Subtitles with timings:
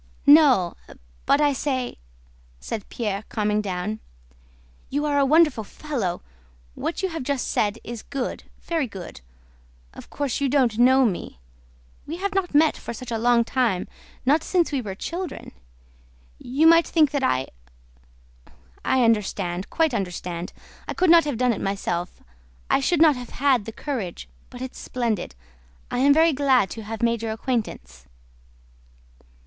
[0.25, 0.73] "No,
[1.27, 1.99] but I say,"
[2.59, 3.99] said Pierre, calming down,
[4.89, 6.23] "you are a wonderful fellow!
[6.73, 9.21] What you have just said is good, very good.
[9.93, 11.37] Of course you don't know me.
[12.07, 13.87] We have not met for such a long time...
[14.25, 15.51] not since we were children.
[16.39, 17.49] You might think that I...
[18.83, 20.51] I understand, quite understand.
[20.87, 22.23] I could not have done it myself,
[22.71, 25.35] I should not have had the courage, but it's splendid.
[25.91, 28.07] I am very glad to have made your acquaintance.